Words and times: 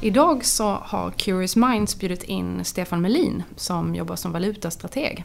Idag 0.00 0.44
så 0.44 0.78
har 0.82 1.10
Curious 1.10 1.56
Minds 1.56 1.98
bjudit 1.98 2.22
in 2.22 2.64
Stefan 2.64 3.00
Melin 3.00 3.42
som 3.56 3.94
jobbar 3.94 4.16
som 4.16 4.32
valutastrateg. 4.32 5.24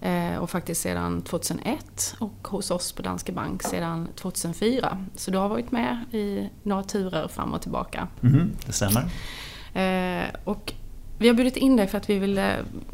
Eh, 0.00 0.36
och 0.36 0.50
faktiskt 0.50 0.80
sedan 0.80 1.22
2001 1.22 2.14
och 2.18 2.48
hos 2.48 2.70
oss 2.70 2.92
på 2.92 3.02
Danske 3.02 3.32
Bank 3.32 3.62
sedan 3.62 4.08
2004. 4.16 5.06
Så 5.14 5.30
du 5.30 5.38
har 5.38 5.48
varit 5.48 5.72
med 5.72 6.04
i 6.12 6.50
några 6.62 6.82
turer 6.82 7.28
fram 7.28 7.54
och 7.54 7.62
tillbaka. 7.62 8.08
Mm, 8.22 8.52
det 8.66 8.72
stämmer. 8.72 9.02
Eh, 9.74 10.28
och 10.44 10.72
vi 11.18 11.28
har 11.28 11.34
bjudit 11.34 11.56
in 11.56 11.76
dig 11.76 11.86
för 11.86 11.98
att 11.98 12.10
vi 12.10 12.18
vill 12.18 12.40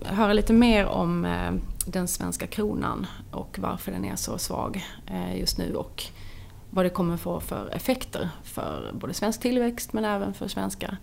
höra 0.05 0.33
lite 0.33 0.53
mer 0.53 0.87
om 0.87 1.25
eh, 1.25 1.53
den 1.87 2.09
svenska 2.09 2.47
kronan 2.47 3.07
och 3.31 3.59
varför 3.59 3.93
den 3.93 4.05
är 4.05 4.17
så 4.17 4.39
svag 4.39 4.87
just 5.35 5.59
nu 5.59 5.75
och 5.75 6.05
vad 6.71 6.85
det 6.85 6.91
kommer 6.91 7.17
få 7.17 7.41
för 7.41 7.69
effekter 7.75 8.29
för 8.45 8.91
både 8.95 9.15
svensk 9.15 9.41
tillväxt 9.41 9.93
men 9.93 10.05
även 10.05 10.35
för 10.35 10.49
svenska 10.49 10.97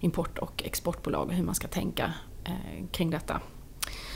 import 0.00 0.38
och 0.38 0.62
exportbolag 0.66 1.28
och 1.28 1.34
hur 1.34 1.44
man 1.44 1.54
ska 1.54 1.68
tänka 1.68 2.12
eh, 2.44 2.86
kring 2.92 3.10
detta. 3.10 3.40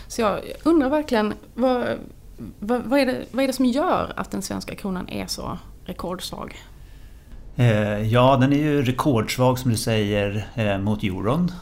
Så 0.06 0.20
jag 0.20 0.40
undrar 0.62 0.88
verkligen, 0.88 1.34
vad, 1.54 1.98
vad, 2.58 2.82
vad, 2.82 3.00
är 3.00 3.06
det, 3.06 3.24
vad 3.30 3.42
är 3.42 3.46
det 3.46 3.52
som 3.52 3.64
gör 3.64 4.12
att 4.16 4.30
den 4.30 4.42
svenska 4.42 4.74
kronan 4.74 5.08
är 5.08 5.26
så 5.26 5.58
rekordsvag? 5.84 6.56
Eh, 7.56 8.12
ja, 8.12 8.36
den 8.36 8.52
är 8.52 8.56
ju 8.56 8.82
rekordsvag 8.82 9.58
som 9.58 9.70
du 9.70 9.76
säger 9.76 10.48
eh, 10.54 10.78
mot 10.78 11.02
euron. 11.02 11.52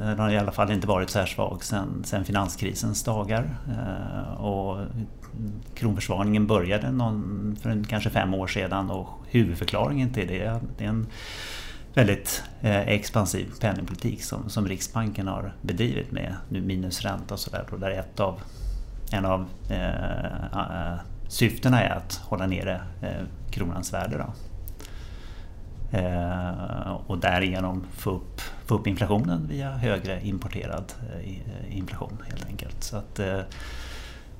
Den 0.00 0.18
har 0.18 0.30
i 0.30 0.38
alla 0.38 0.52
fall 0.52 0.70
inte 0.70 0.86
varit 0.86 1.10
så 1.10 1.18
här 1.18 1.26
svag 1.26 1.64
sedan, 1.64 2.02
sedan 2.04 2.24
finanskrisens 2.24 3.04
dagar. 3.04 3.56
Och 4.38 4.78
kronförsvagningen 5.74 6.46
började 6.46 6.90
någon, 6.90 7.56
för 7.62 7.70
en, 7.70 7.84
kanske 7.84 8.10
fem 8.10 8.34
år 8.34 8.46
sedan 8.46 8.90
och 8.90 9.08
huvudförklaringen 9.30 10.12
till 10.12 10.28
det, 10.28 10.60
det 10.78 10.84
är 10.84 10.88
en 10.88 11.06
väldigt 11.94 12.42
eh, 12.60 12.88
expansiv 12.88 13.46
penningpolitik 13.60 14.24
som, 14.24 14.48
som 14.48 14.68
Riksbanken 14.68 15.28
har 15.28 15.52
bedrivit 15.62 16.12
med 16.12 16.34
nu 16.48 16.60
minusränta 16.60 17.34
och 17.34 17.40
sådär. 17.40 17.66
Där 17.78 17.90
ett 17.90 18.20
av, 18.20 18.40
en 19.12 19.24
av 19.24 19.48
eh, 19.70 20.92
eh, 20.92 20.98
syftena 21.28 21.82
är 21.82 21.90
att 21.90 22.14
hålla 22.14 22.46
nere 22.46 22.80
eh, 23.02 23.26
kronans 23.50 23.92
värde. 23.92 24.18
Då. 24.18 24.32
Eh, 25.98 26.92
och 27.06 27.18
därigenom 27.18 27.86
få 27.92 28.10
upp, 28.10 28.40
få 28.66 28.74
upp 28.74 28.86
inflationen 28.86 29.46
via 29.48 29.70
högre 29.70 30.26
importerad 30.26 30.92
eh, 31.12 31.30
eh 31.30 31.76
inflation 31.76 32.18
helt 32.28 32.46
enkelt. 32.46 32.84
Så 32.84 32.96
att, 32.96 33.18
eh, 33.18 33.40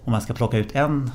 om 0.05 0.12
man 0.12 0.20
ska 0.20 0.34
plocka 0.34 0.58
ut 0.58 0.75
en 0.75 1.11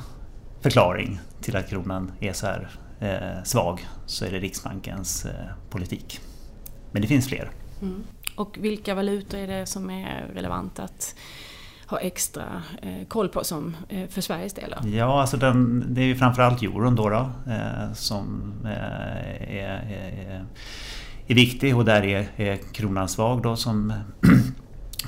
förklaring 0.61 1.19
till 1.41 1.55
att 1.55 1.69
kronan 1.69 2.11
är 2.19 2.33
så 2.33 2.45
här 2.45 2.69
eh, 2.99 3.43
svag 3.43 3.87
så 4.05 4.25
är 4.25 4.31
det 4.31 4.39
Riksbankens 4.39 5.25
eh, 5.25 5.31
politik. 5.69 6.19
Men 6.91 7.01
det 7.01 7.07
finns 7.07 7.27
fler. 7.27 7.51
Mm. 7.81 8.03
Och 8.35 8.57
vilka 8.59 8.95
valutor 8.95 9.39
är 9.39 9.47
det 9.47 9.65
som 9.65 9.89
är 9.89 10.25
relevanta 10.33 10.83
att 10.83 11.15
ha 11.87 11.99
extra 11.99 12.61
eh, 12.81 13.07
koll 13.07 13.29
på 13.29 13.43
som, 13.43 13.75
eh, 13.89 14.07
för 14.09 14.21
Sveriges 14.21 14.53
del? 14.53 14.75
Då? 14.81 14.89
Ja, 14.89 15.21
alltså 15.21 15.37
den, 15.37 15.85
det 15.89 16.01
är 16.01 16.05
ju 16.05 16.15
framförallt 16.15 16.63
euron 16.63 16.95
då, 16.95 17.09
då 17.09 17.29
eh, 17.51 17.93
som 17.93 18.53
är, 18.65 19.47
är, 19.49 20.45
är, 21.27 21.35
viktig 21.35 21.77
och 21.77 21.85
där 21.85 22.05
är, 22.05 22.27
är 22.35 22.57
kronan 22.73 23.07
svag 23.07 23.41
då 23.41 23.55
som 23.55 23.93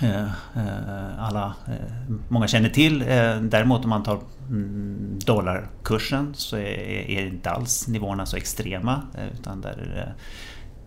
Eh, 0.01 0.21
eh, 0.55 1.19
alla, 1.23 1.53
eh, 1.67 2.13
många 2.27 2.47
känner 2.47 2.69
till. 2.69 2.99
Däremot 3.41 3.83
om 3.83 3.89
man 3.89 4.03
tar 4.03 4.19
mm, 4.49 5.19
dollarkursen 5.25 6.33
så 6.33 6.55
är, 6.55 7.09
är 7.09 7.25
inte 7.27 7.49
alls 7.49 7.87
nivåerna 7.87 8.25
så 8.25 8.37
extrema 8.37 9.01
utan 9.33 9.61
där 9.61 9.69
är 9.71 9.95
det 9.95 10.13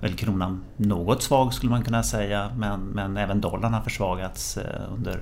väl 0.00 0.16
kronan 0.16 0.64
något 0.76 1.22
svag 1.22 1.54
skulle 1.54 1.70
man 1.70 1.84
kunna 1.84 2.02
säga 2.02 2.50
men, 2.56 2.80
men 2.80 3.16
även 3.16 3.40
dollarn 3.40 3.74
har 3.74 3.80
försvagats 3.80 4.58
under 4.94 5.20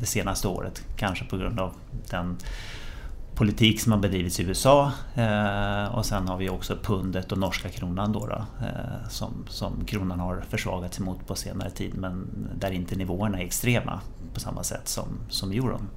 det 0.00 0.06
senaste 0.06 0.48
året. 0.48 0.82
Kanske 0.96 1.24
på 1.24 1.36
grund 1.36 1.60
av 1.60 1.72
den 2.10 2.36
politik 3.38 3.80
som 3.80 3.92
har 3.92 3.98
bedrivits 3.98 4.40
i 4.40 4.42
USA 4.42 4.92
eh, 5.14 5.94
och 5.94 6.06
sen 6.06 6.28
har 6.28 6.36
vi 6.36 6.48
också 6.48 6.76
pundet 6.82 7.32
och 7.32 7.38
norska 7.38 7.68
kronan 7.68 8.12
då, 8.12 8.26
då 8.26 8.44
som, 9.10 9.44
som 9.48 9.84
kronan 9.84 10.20
har 10.20 10.44
försvagats 10.48 10.98
emot 10.98 11.26
på 11.26 11.34
senare 11.34 11.70
tid 11.70 11.94
men 11.94 12.26
där 12.54 12.70
inte 12.70 12.96
nivåerna 12.96 13.38
är 13.38 13.44
extrema 13.44 14.00
på 14.34 14.40
samma 14.40 14.62
sätt 14.62 14.88
som, 14.88 15.08
som 15.28 15.52
euron. 15.52 15.88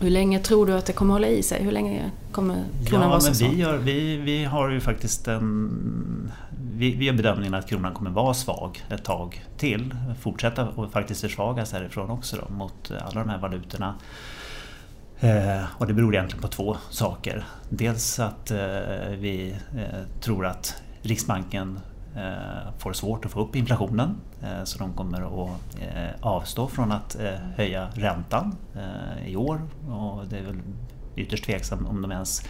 Hur 0.00 0.10
länge 0.10 0.38
tror 0.38 0.66
du 0.66 0.72
att 0.72 0.86
det 0.86 0.92
kommer 0.92 1.12
hålla 1.12 1.28
i 1.28 1.42
sig? 1.42 1.62
Hur 1.62 1.72
länge 1.72 2.10
kommer 2.32 2.64
kronan 2.86 3.02
ja, 3.02 3.08
vara 3.08 3.20
så 3.20 3.44
vi, 3.44 3.56
gör, 3.56 3.76
vi, 3.76 4.16
vi 4.16 4.44
har 4.44 4.70
ju 4.70 4.80
faktiskt 4.80 5.28
en... 5.28 6.32
Vi, 6.74 6.94
vi 6.94 7.04
gör 7.04 7.12
bedömningen 7.12 7.54
att 7.54 7.68
kronan 7.68 7.94
kommer 7.94 8.10
vara 8.10 8.34
svag 8.34 8.84
ett 8.90 9.04
tag 9.04 9.44
till. 9.56 9.94
Fortsätta 10.20 10.68
och 10.68 10.92
faktiskt 10.92 11.20
försvagas 11.20 11.72
härifrån 11.72 12.10
också 12.10 12.36
då, 12.36 12.54
mot 12.54 12.90
alla 12.90 13.20
de 13.20 13.28
här 13.30 13.38
valutorna. 13.38 13.94
Eh, 15.22 15.64
och 15.78 15.86
det 15.86 15.94
beror 15.94 16.14
egentligen 16.14 16.42
på 16.42 16.48
två 16.48 16.76
saker. 16.90 17.44
Dels 17.68 18.18
att 18.20 18.50
eh, 18.50 18.58
vi 19.18 19.56
eh, 19.76 20.20
tror 20.20 20.46
att 20.46 20.82
Riksbanken 21.02 21.80
Eh, 22.16 22.72
får 22.78 22.92
svårt 22.92 23.24
att 23.24 23.32
få 23.32 23.40
upp 23.40 23.56
inflationen 23.56 24.16
eh, 24.42 24.64
så 24.64 24.78
de 24.78 24.92
kommer 24.92 25.44
att 25.44 25.50
eh, 25.80 26.10
avstå 26.20 26.68
från 26.68 26.92
att 26.92 27.20
eh, 27.20 27.34
höja 27.56 27.88
räntan 27.94 28.56
eh, 28.74 29.28
i 29.28 29.36
år 29.36 29.60
och 29.88 30.26
det 30.26 30.38
är 30.38 30.42
väl 30.42 30.58
ytterst 31.16 31.44
tveksamt 31.44 31.88
om 31.88 32.02
de 32.02 32.12
ens 32.12 32.42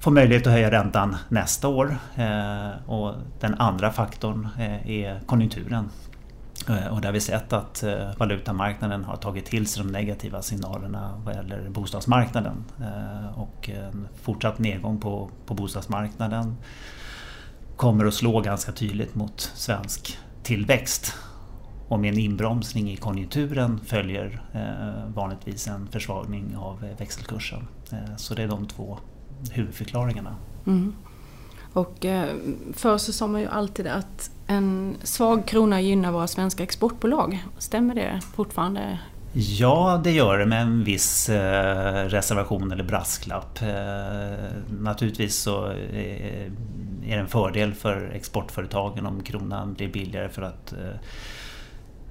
får 0.00 0.10
möjlighet 0.10 0.46
att 0.46 0.52
höja 0.52 0.70
räntan 0.70 1.16
nästa 1.28 1.68
år. 1.68 1.96
Eh, 2.16 2.90
och 2.90 3.14
den 3.40 3.54
andra 3.54 3.92
faktorn 3.92 4.48
är 4.84 5.20
konjunkturen. 5.26 5.90
Eh, 6.68 6.86
och 6.86 7.00
där 7.00 7.12
vi 7.12 7.20
sett 7.20 7.52
att 7.52 7.82
eh, 7.82 8.16
valutamarknaden 8.18 9.04
har 9.04 9.16
tagit 9.16 9.46
till 9.46 9.66
sig 9.66 9.82
de 9.84 9.92
negativa 9.92 10.42
signalerna 10.42 11.22
vad 11.24 11.34
gäller 11.34 11.68
bostadsmarknaden. 11.68 12.64
Eh, 12.80 13.40
och 13.40 13.70
en 13.70 14.08
fortsatt 14.22 14.58
nedgång 14.58 15.00
på, 15.00 15.30
på 15.46 15.54
bostadsmarknaden 15.54 16.56
kommer 17.76 18.04
att 18.04 18.14
slå 18.14 18.40
ganska 18.40 18.72
tydligt 18.72 19.14
mot 19.14 19.40
svensk 19.40 20.18
tillväxt. 20.42 21.14
Och 21.88 22.00
med 22.00 22.12
en 22.12 22.18
inbromsning 22.18 22.90
i 22.90 22.96
konjunkturen 22.96 23.80
följer 23.86 24.42
vanligtvis 25.14 25.68
en 25.68 25.86
försvagning 25.86 26.56
av 26.56 26.80
växelkursen. 26.98 27.68
Så 28.16 28.34
det 28.34 28.42
är 28.42 28.48
de 28.48 28.66
två 28.66 28.98
huvudförklaringarna. 29.50 30.36
Mm. 30.66 30.92
Och 31.72 32.04
eh, 32.04 32.36
för 32.74 32.92
oss 32.94 33.16
sa 33.16 33.26
man 33.26 33.40
ju 33.40 33.46
alltid 33.46 33.86
att 33.86 34.30
en 34.46 34.96
svag 35.02 35.46
krona 35.46 35.80
gynnar 35.80 36.12
våra 36.12 36.26
svenska 36.26 36.62
exportbolag. 36.62 37.44
Stämmer 37.58 37.94
det 37.94 38.20
fortfarande? 38.34 38.98
Ja, 39.32 40.00
det 40.04 40.10
gör 40.10 40.38
det 40.38 40.46
med 40.46 40.62
en 40.62 40.84
viss 40.84 41.28
eh, 41.28 42.04
reservation 42.04 42.72
eller 42.72 42.84
brasklapp. 42.84 43.62
Eh, 43.62 44.46
naturligtvis 44.80 45.36
så 45.36 45.64
är 45.66 46.50
det 47.06 47.14
en 47.14 47.28
fördel 47.28 47.74
för 47.74 48.10
exportföretagen 48.14 49.06
om 49.06 49.22
kronan 49.22 49.74
blir 49.74 49.88
billigare 49.88 50.28
för 50.28 50.42
att 50.42 50.74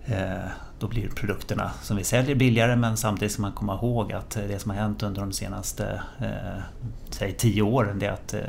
Eh, 0.10 0.50
då 0.80 0.88
blir 0.88 1.10
produkterna 1.10 1.72
som 1.82 1.98
vi 1.98 2.04
säljer 2.04 2.36
billigare 2.36 2.76
men 2.76 2.98
samtidigt 2.98 3.32
ska 3.32 3.42
man 3.42 3.52
komma 3.52 3.76
ihåg 3.76 4.14
att 4.14 4.30
det 4.30 4.60
som 4.60 4.72
har 4.72 4.78
hänt 4.78 5.04
under 5.04 5.22
de 5.22 5.32
senaste 5.34 6.02
eh, 6.20 6.62
säg 7.10 7.34
tio 7.34 7.62
åren 7.62 8.00
det 8.00 8.06
är 8.06 8.12
att 8.12 8.34
eh, 8.34 8.42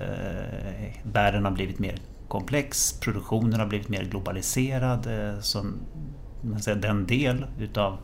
världen 1.03 1.45
har 1.45 1.53
blivit 1.53 1.79
mer 1.79 1.99
komplex, 2.29 2.93
produktionen 3.01 3.61
har 3.61 3.67
blivit 3.67 3.89
mer 3.89 4.05
globaliserad. 4.05 5.07
Eh, 5.07 5.41
som, 5.41 5.75
den 6.77 7.07
del 7.07 7.47
utav 7.59 7.99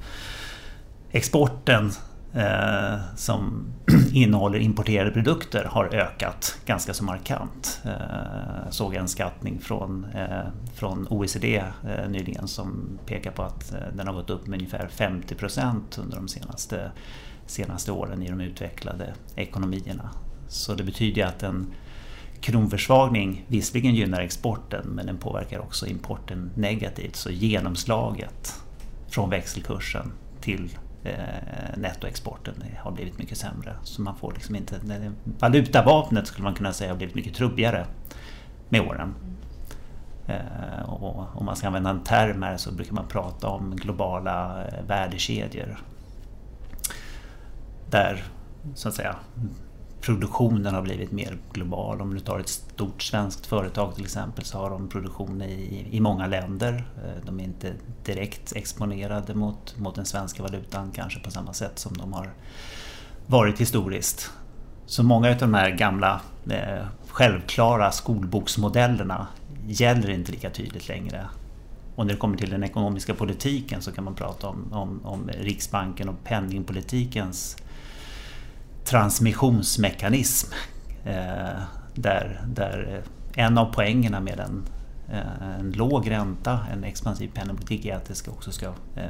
exporten 1.10 1.92
eh, 2.34 2.98
som 3.16 3.66
innehåller 4.12 4.58
importerade 4.58 5.10
produkter 5.10 5.64
har 5.64 5.94
ökat 5.94 6.58
ganska 6.66 6.94
så 6.94 7.04
markant. 7.04 7.80
Eh, 7.84 8.70
såg 8.70 8.94
en 8.94 9.08
skattning 9.08 9.58
från, 9.60 10.06
eh, 10.14 10.46
från 10.74 11.06
OECD 11.10 11.56
eh, 11.56 12.08
nyligen 12.08 12.48
som 12.48 12.98
pekar 13.06 13.30
på 13.30 13.42
att 13.42 13.72
eh, 13.72 13.78
den 13.96 14.06
har 14.06 14.14
gått 14.14 14.30
upp 14.30 14.46
med 14.46 14.58
ungefär 14.58 14.88
50 14.88 15.34
procent 15.34 15.98
under 15.98 16.16
de 16.16 16.28
senaste, 16.28 16.90
senaste 17.46 17.92
åren 17.92 18.22
i 18.22 18.28
de 18.28 18.40
utvecklade 18.40 19.14
ekonomierna. 19.36 20.10
Så 20.48 20.74
det 20.74 20.84
betyder 20.84 21.26
att 21.26 21.42
en 21.42 21.66
kronförsvagning 22.40 23.44
visserligen 23.48 23.94
gynnar 23.94 24.20
exporten 24.20 24.86
men 24.86 25.06
den 25.06 25.18
påverkar 25.18 25.58
också 25.58 25.86
importen 25.86 26.50
negativt. 26.54 27.16
Så 27.16 27.30
genomslaget 27.30 28.54
från 29.08 29.30
växelkursen 29.30 30.12
till 30.40 30.78
Eh, 31.04 31.76
nettoexporten 31.76 32.54
har 32.78 32.92
blivit 32.92 33.18
mycket 33.18 33.38
sämre. 33.38 33.76
Så 33.82 34.02
man 34.02 34.16
får 34.16 34.32
liksom 34.32 34.56
inte... 34.56 34.80
Valutavapnet 35.24 36.26
skulle 36.26 36.44
man 36.44 36.54
kunna 36.54 36.72
säga 36.72 36.90
har 36.90 36.96
blivit 36.96 37.14
mycket 37.14 37.34
trubbigare 37.34 37.86
med 38.68 38.80
åren. 38.80 39.14
Eh, 40.26 40.82
och 40.88 41.36
om 41.36 41.46
man 41.46 41.56
ska 41.56 41.66
använda 41.66 41.90
en 41.90 42.04
term 42.04 42.42
här 42.42 42.56
så 42.56 42.72
brukar 42.72 42.92
man 42.94 43.08
prata 43.08 43.48
om 43.48 43.76
globala 43.76 44.64
eh, 44.66 44.84
värdekedjor. 44.86 45.78
Där 47.90 48.24
så 48.74 48.88
att 48.88 48.94
säga 48.94 49.16
produktionen 50.04 50.74
har 50.74 50.82
blivit 50.82 51.12
mer 51.12 51.38
global. 51.52 52.00
Om 52.00 52.14
du 52.14 52.20
tar 52.20 52.38
ett 52.38 52.48
stort 52.48 53.02
svenskt 53.02 53.46
företag 53.46 53.94
till 53.94 54.04
exempel 54.04 54.44
så 54.44 54.58
har 54.58 54.70
de 54.70 54.88
produktion 54.88 55.42
i, 55.42 55.88
i 55.90 56.00
många 56.00 56.26
länder. 56.26 56.88
Eh, 56.96 57.26
de 57.26 57.40
är 57.40 57.44
inte 57.44 57.72
direkt 58.04 58.52
exponerade 58.56 59.34
mot, 59.34 59.78
mot 59.78 59.94
den 59.94 60.06
svenska 60.06 60.42
valutan 60.42 60.90
kanske 60.94 61.20
på 61.20 61.30
samma 61.30 61.52
sätt 61.52 61.78
som 61.78 61.96
de 61.96 62.12
har 62.12 62.32
varit 63.26 63.60
historiskt. 63.60 64.30
Så 64.86 65.02
många 65.02 65.30
av 65.30 65.36
de 65.36 65.54
här 65.54 65.70
gamla 65.70 66.20
eh, 66.50 66.86
självklara 67.08 67.92
skolboksmodellerna 67.92 69.26
gäller 69.66 70.10
inte 70.10 70.32
lika 70.32 70.50
tydligt 70.50 70.88
längre. 70.88 71.26
Och 71.96 72.06
när 72.06 72.12
det 72.12 72.18
kommer 72.18 72.36
till 72.36 72.50
den 72.50 72.64
ekonomiska 72.64 73.14
politiken 73.14 73.82
så 73.82 73.92
kan 73.92 74.04
man 74.04 74.14
prata 74.14 74.48
om, 74.48 74.72
om, 74.72 75.00
om 75.04 75.30
Riksbanken 75.40 76.08
och 76.08 76.24
penningpolitikens 76.24 77.56
transmissionsmekanism. 78.84 80.52
Eh, 81.04 81.62
där, 81.94 82.42
där 82.46 83.02
en 83.34 83.58
av 83.58 83.72
poängerna 83.72 84.20
med 84.20 84.40
en, 84.40 84.64
eh, 85.12 85.58
en 85.58 85.72
låg 85.72 86.10
ränta, 86.10 86.58
en 86.72 86.84
expansiv 86.84 87.30
penningpolitik 87.34 87.86
är 87.86 87.96
att 87.96 88.04
det 88.04 88.14
ska 88.14 88.30
också 88.30 88.52
ska 88.52 88.66
eh, 88.66 89.04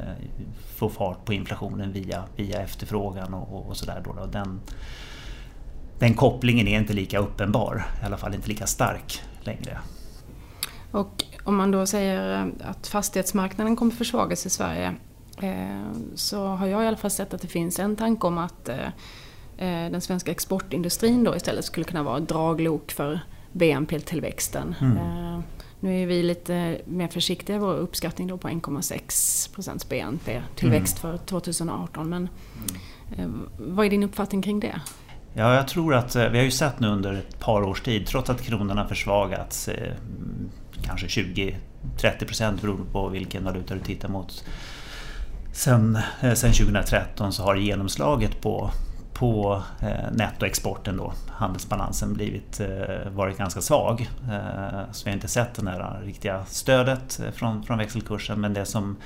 få 0.75 0.89
fart 0.89 1.25
på 1.25 1.33
inflationen 1.33 1.91
via, 1.91 2.23
via 2.35 2.61
efterfrågan 2.61 3.33
och, 3.33 3.69
och 3.69 3.77
sådär. 3.77 4.03
Den, 4.31 4.61
den 5.99 6.13
kopplingen 6.13 6.67
är 6.67 6.79
inte 6.79 6.93
lika 6.93 7.19
uppenbar, 7.19 7.85
i 8.01 8.05
alla 8.05 8.17
fall 8.17 8.33
inte 8.33 8.47
lika 8.47 8.67
stark 8.67 9.21
längre. 9.41 9.79
Och 10.91 11.23
om 11.43 11.55
man 11.55 11.71
då 11.71 11.85
säger 11.85 12.51
att 12.63 12.87
fastighetsmarknaden 12.87 13.75
kommer 13.75 13.91
försvagas 13.91 14.45
i 14.45 14.49
Sverige 14.49 14.95
så 16.15 16.47
har 16.47 16.67
jag 16.67 16.83
i 16.83 16.87
alla 16.87 16.97
fall 16.97 17.11
sett 17.11 17.33
att 17.33 17.41
det 17.41 17.47
finns 17.47 17.79
en 17.79 17.95
tanke 17.95 18.27
om 18.27 18.37
att 18.37 18.69
den 19.57 20.01
svenska 20.01 20.31
exportindustrin 20.31 21.23
då 21.23 21.35
istället 21.35 21.65
skulle 21.65 21.83
kunna 21.83 22.03
vara 22.03 22.19
draglok 22.19 22.91
för 22.91 23.19
BNP-tillväxten. 23.55 24.75
Mm. 24.81 24.97
Eh, 24.97 25.39
nu 25.79 26.01
är 26.03 26.07
vi 26.07 26.23
lite 26.23 26.81
mer 26.85 27.07
försiktiga 27.07 27.55
i 27.55 27.59
vår 27.59 27.73
uppskattning 27.73 28.27
då 28.27 28.37
på 28.37 28.47
1,6% 28.47 29.89
BNP-tillväxt 29.89 31.03
mm. 31.03 31.17
för 31.17 31.25
2018. 31.25 32.09
Men 32.09 32.17
mm. 32.17 32.29
Eh, 33.17 33.27
vad 33.57 33.85
är 33.85 33.89
din 33.89 34.03
uppfattning 34.03 34.41
kring 34.41 34.59
det? 34.59 34.81
Ja, 35.33 35.55
jag 35.55 35.67
tror 35.67 35.93
att 35.93 36.15
vi 36.15 36.37
har 36.37 36.45
ju 36.45 36.51
sett 36.51 36.79
nu 36.79 36.87
under 36.87 37.13
ett 37.13 37.39
par 37.39 37.63
års 37.63 37.81
tid, 37.81 38.07
trots 38.07 38.29
att 38.29 38.41
kronan 38.41 38.77
har 38.77 38.85
försvagats 38.85 39.69
kanske 40.83 41.07
20-30 41.07 42.25
procent 42.25 42.61
beroende 42.61 42.91
på 42.91 43.09
vilken 43.09 43.43
valuta 43.43 43.73
du 43.73 43.79
tittar 43.79 44.09
mot. 44.09 44.45
Sen, 45.51 45.97
sen 46.21 46.53
2013 46.53 47.33
så 47.33 47.43
har 47.43 47.55
genomslaget 47.55 48.41
på 48.41 48.71
på 49.15 49.63
eh, 49.81 50.11
nettoexporten 50.11 50.97
då, 50.97 51.13
handelsbalansen, 51.31 52.13
blivit, 52.13 52.59
eh, 52.59 53.09
varit 53.11 53.37
ganska 53.37 53.61
svag. 53.61 54.09
Eh, 54.31 54.91
så 54.91 55.05
vi 55.05 55.09
har 55.09 55.15
inte 55.15 55.27
sett 55.27 55.53
det 55.53 55.61
där 55.61 56.01
riktiga 56.03 56.45
stödet 56.45 57.21
från, 57.33 57.63
från 57.63 57.77
växelkursen 57.77 58.41
men 58.41 58.53
det 58.53 58.65
som 58.65 58.97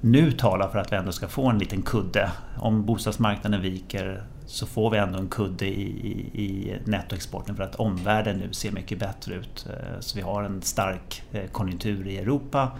nu 0.00 0.32
talar 0.32 0.68
för 0.68 0.78
att 0.78 0.92
vi 0.92 0.96
ändå 0.96 1.12
ska 1.12 1.28
få 1.28 1.48
en 1.48 1.58
liten 1.58 1.82
kudde. 1.82 2.30
Om 2.58 2.86
bostadsmarknaden 2.86 3.62
viker 3.62 4.22
så 4.46 4.66
får 4.66 4.90
vi 4.90 4.98
ändå 4.98 5.18
en 5.18 5.28
kudde 5.28 5.66
i, 5.66 5.82
i, 5.82 6.42
i 6.44 6.78
nettoexporten 6.84 7.56
för 7.56 7.62
att 7.62 7.74
omvärlden 7.74 8.36
nu 8.36 8.52
ser 8.52 8.72
mycket 8.72 8.98
bättre 8.98 9.34
ut. 9.34 9.66
Så 10.00 10.16
vi 10.16 10.22
har 10.22 10.42
en 10.42 10.62
stark 10.62 11.22
konjunktur 11.52 12.08
i 12.08 12.18
Europa 12.18 12.70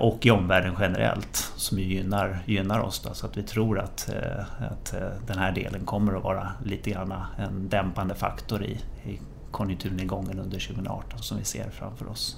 och 0.00 0.26
i 0.26 0.30
omvärlden 0.30 0.74
generellt 0.80 1.52
som 1.56 1.78
gynnar, 1.78 2.42
gynnar 2.46 2.80
oss. 2.80 3.00
Då, 3.00 3.14
så 3.14 3.26
att 3.26 3.36
vi 3.36 3.42
tror 3.42 3.78
att, 3.78 4.08
eh, 4.08 4.40
att 4.72 4.94
eh, 4.94 5.08
den 5.26 5.38
här 5.38 5.52
delen 5.52 5.84
kommer 5.84 6.16
att 6.16 6.22
vara 6.22 6.48
lite 6.64 6.90
grann 6.90 7.14
en 7.38 7.68
dämpande 7.68 8.14
faktor 8.14 8.64
i, 8.64 8.80
i 9.04 9.20
konjunkturnedgången 9.50 10.38
under 10.38 10.58
2018 10.58 11.18
som 11.18 11.38
vi 11.38 11.44
ser 11.44 11.70
framför 11.70 12.08
oss. 12.08 12.36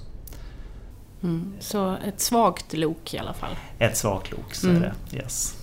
Mm, 1.23 1.53
så 1.59 1.95
ett 1.95 2.19
svagt 2.19 2.73
lok 2.73 3.13
i 3.13 3.17
alla 3.17 3.33
fall? 3.33 3.55
Ett 3.79 3.97
svagt 3.97 4.31
lok, 4.31 4.53
så 4.53 4.69
mm. 4.69 4.83
är 4.83 4.93
det. 5.09 5.17
Yes. 5.17 5.57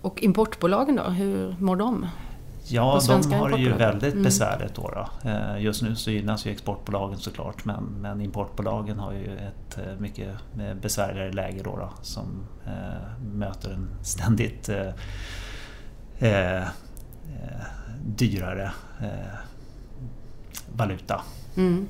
och 0.00 0.22
importbolagen 0.22 0.96
då, 0.96 1.02
hur 1.02 1.56
mår 1.58 1.76
de? 1.76 2.06
Ja, 2.68 3.00
de 3.06 3.32
har 3.32 3.50
det 3.50 3.58
ju 3.58 3.72
väldigt 3.72 4.12
mm. 4.12 4.24
besvärligt 4.24 4.74
då, 4.74 4.90
då, 4.94 5.30
eh, 5.30 5.58
Just 5.58 5.82
nu 5.82 5.96
så 5.96 6.10
gynnas 6.10 6.46
ju 6.46 6.50
exportbolagen 6.50 7.18
såklart 7.18 7.64
men, 7.64 7.84
men 7.84 8.20
importbolagen 8.20 8.98
har 8.98 9.12
ju 9.12 9.36
ett 9.36 9.78
eh, 9.78 9.98
mycket 9.98 10.28
eh, 10.58 10.74
besvärligare 10.74 11.32
läge 11.32 11.62
då, 11.64 11.76
då 11.76 11.90
som 12.02 12.46
eh, 12.66 13.22
möter 13.32 13.70
en 13.70 13.88
ständigt 14.02 14.68
eh, 14.68 14.92
eh, 16.18 16.64
dyrare 18.06 18.72
valuta. 20.76 21.22
Mm. 21.56 21.88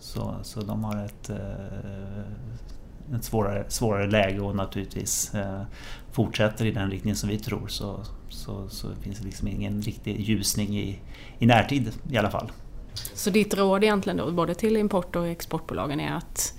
Så, 0.00 0.34
så 0.42 0.60
de 0.60 0.84
har 0.84 1.04
ett, 1.04 1.30
ett 3.16 3.24
svårare, 3.24 3.64
svårare 3.68 4.06
läge 4.06 4.40
och 4.40 4.56
naturligtvis 4.56 5.32
fortsätter 6.12 6.66
i 6.66 6.70
den 6.70 6.90
riktning 6.90 7.14
som 7.14 7.28
vi 7.28 7.38
tror 7.38 7.68
så, 7.68 8.00
så, 8.28 8.68
så 8.68 8.88
finns 9.02 9.18
det 9.18 9.24
liksom 9.24 9.48
ingen 9.48 9.82
riktig 9.82 10.20
ljusning 10.20 10.78
i, 10.78 10.98
i 11.38 11.46
närtid 11.46 11.92
i 12.10 12.16
alla 12.16 12.30
fall. 12.30 12.52
Så 13.14 13.30
ditt 13.30 13.54
råd 13.54 13.84
egentligen 13.84 14.16
då, 14.16 14.30
både 14.30 14.54
till 14.54 14.76
import 14.76 15.16
och 15.16 15.26
exportbolagen 15.26 16.00
är 16.00 16.12
att, 16.12 16.54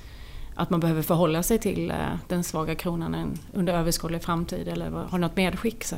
att 0.56 0.69
man 0.69 0.80
behöver 0.80 1.01
förhålla 1.01 1.44
sig 1.44 1.60
till 1.60 1.92
eh, 1.92 1.98
den 2.28 2.44
svaga 2.44 2.75
kronan 2.75 3.38
under 3.54 3.74
överskådlig 3.74 4.24
framtid 4.24 4.68
eller 4.68 4.92
har 4.92 5.18
du 5.18 5.18
något 5.18 5.36
medskick? 5.36 5.84
Så? 5.84 5.95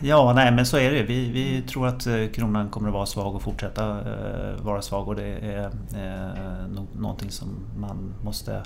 Ja, 0.00 0.32
nej 0.32 0.52
men 0.52 0.66
så 0.66 0.76
är 0.76 0.90
det. 0.90 1.02
Vi, 1.02 1.30
vi 1.30 1.62
tror 1.62 1.86
att 1.86 2.06
eh, 2.06 2.26
kronan 2.34 2.70
kommer 2.70 2.88
att 2.88 2.94
vara 2.94 3.06
svag 3.06 3.34
och 3.34 3.42
fortsätta 3.42 4.00
uh, 4.00 4.62
vara 4.62 4.82
svag 4.82 5.08
och 5.08 5.16
det 5.16 5.24
är 5.24 5.70
no 6.68 6.86
någonting 6.96 7.30
som 7.30 7.48
man 7.76 8.14
måste 8.22 8.62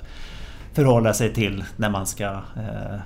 förhålla 0.73 1.13
sig 1.13 1.33
till 1.33 1.63
när 1.77 1.89
man 1.89 2.07
ska 2.07 2.31
uh, 2.31 2.99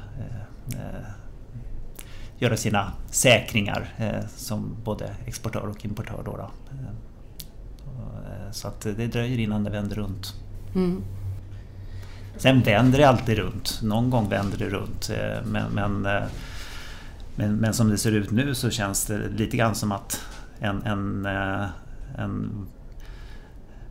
göra 2.40 2.58
sina 2.58 2.92
säkringar 3.10 3.94
eh, 3.98 4.28
som 4.36 4.76
både 4.84 5.16
exportör 5.26 5.68
och 5.68 5.86
importör. 5.86 6.22
Då, 6.26 6.38
då. 6.38 6.52
Eh, 6.72 6.86
eh, 8.46 8.52
så 8.52 8.68
att 8.68 8.82
det 8.82 9.08
dröjer 9.08 9.40
innan 9.40 9.64
det 9.64 9.70
vänder 9.70 9.96
runt. 9.96 10.34
Mm. 10.76 11.04
Sen 12.38 12.62
vänder 12.62 13.00
det 13.00 13.06
alltid 13.06 13.38
runt. 13.38 13.80
Någon 13.84 14.10
gång 14.10 14.30
vänder 14.30 14.58
det 14.58 14.70
runt. 14.70 15.12
Men, 15.46 15.72
men, 15.72 16.02
men, 17.36 17.56
men, 17.56 17.74
som 17.74 17.90
det 17.90 17.98
ser 17.98 18.12
ut 18.12 18.32
nu 18.32 18.56
så 18.56 18.70
känns 18.70 19.06
det 19.06 19.30
lite 19.30 19.58
grann 19.58 19.76
som 19.76 19.92
att 19.92 20.22
en, 20.60 20.84
en, 20.84 21.26
en 22.18 22.68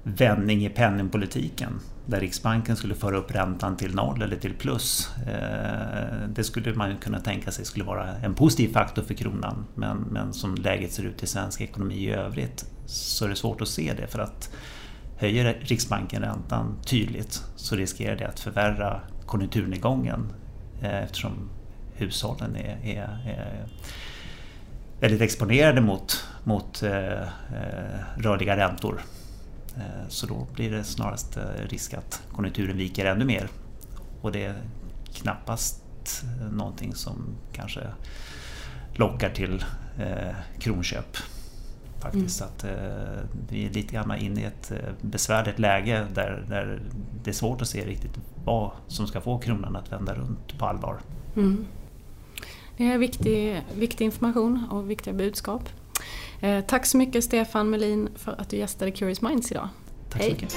vändning 0.06 0.64
i 0.64 0.68
penningpolitiken 0.68 1.80
där 2.06 2.20
Riksbanken 2.20 2.76
skulle 2.76 2.94
föra 2.94 3.16
upp 3.16 3.34
räntan 3.34 3.76
till 3.76 3.94
noll 3.94 4.22
eller 4.22 4.36
till 4.36 4.54
plus. 4.54 5.10
Eh, 5.26 6.28
det 6.28 6.44
skulle 6.44 6.74
man 6.74 6.96
kunna 6.96 7.20
tänka 7.20 7.50
sig 7.50 7.64
skulle 7.64 7.84
vara 7.84 8.14
en 8.16 8.34
positiv 8.34 8.72
faktor 8.72 9.02
för 9.02 9.14
kronan. 9.14 9.66
Men, 9.74 9.98
men 9.98 10.32
som 10.32 10.54
läget 10.54 10.92
ser 10.92 11.02
ut 11.02 11.22
i 11.22 11.26
svensk 11.26 11.60
ekonomi 11.60 11.94
i 11.94 12.10
övrigt 12.10 12.66
så 12.86 13.24
är 13.24 13.28
det 13.28 13.36
svårt 13.36 13.60
att 13.60 13.68
se 13.68 13.92
det 13.96 14.06
för 14.06 14.18
att 14.18 14.50
höjer 15.16 15.58
Riksbanken 15.60 16.22
räntan 16.22 16.78
tydligt 16.86 17.44
så 17.56 17.76
riskerar 17.76 18.16
det 18.16 18.28
att 18.28 18.40
förvärra 18.40 19.00
konjunkturnedgången 19.26 20.32
eh, 20.82 21.02
eftersom 21.02 21.50
hushållen 21.94 22.56
är, 22.56 22.78
är, 22.84 22.98
är 23.26 23.66
väldigt 25.00 25.20
exponerade 25.20 25.80
mot, 25.80 26.24
mot 26.44 26.82
eh, 26.82 27.22
eh 27.22 27.28
rörliga 28.16 28.56
räntor. 28.56 29.00
Eh, 29.76 30.08
så 30.08 30.26
då 30.26 30.46
blir 30.54 30.70
det 30.70 30.84
snarast 30.84 31.36
eh, 31.36 31.42
risk 31.68 31.94
att 31.94 32.22
konjunkturen 32.32 32.76
viker 32.76 33.04
ännu 33.04 33.24
mer. 33.24 33.48
Och 34.20 34.32
det 34.32 34.44
är 34.44 34.62
knappast 35.12 35.82
eh, 36.22 36.52
någonting 36.52 36.94
som 36.94 37.36
kanske 37.52 37.80
lockar 38.94 39.30
till 39.30 39.64
kronköp. 40.58 41.16
Faktiskt 42.00 42.40
mm. 42.40 42.52
att 42.52 42.64
vi 43.48 43.66
är 43.66 43.70
lite 43.70 43.94
grann 43.94 44.18
inne 44.18 44.40
i 44.40 44.44
ett 44.44 44.72
besvärligt 45.00 45.58
läge 45.58 46.06
där, 46.14 46.44
där 46.48 46.82
det 47.24 47.30
är 47.30 47.34
svårt 47.34 47.62
att 47.62 47.68
se 47.68 47.86
riktigt 47.86 48.18
vad 48.44 48.70
som 48.86 49.06
ska 49.06 49.20
få 49.20 49.38
kronan 49.38 49.76
att 49.76 49.92
vända 49.92 50.14
runt 50.14 50.58
på 50.58 50.66
allvar. 50.66 51.00
Mm. 51.36 51.66
Det 52.76 52.92
är 52.92 52.98
viktig, 52.98 53.62
viktig 53.74 54.04
information 54.04 54.68
och 54.70 54.90
viktiga 54.90 55.14
budskap. 55.14 55.62
Eh, 56.40 56.60
tack 56.60 56.86
så 56.86 56.96
mycket 56.96 57.24
Stefan 57.24 57.70
Melin 57.70 58.08
för 58.14 58.40
att 58.40 58.50
du 58.50 58.56
gästade 58.56 58.90
Curious 58.90 59.22
Minds 59.22 59.52
idag. 59.52 59.68
Tack 60.10 60.22
så 60.22 60.28
mycket. 60.28 60.56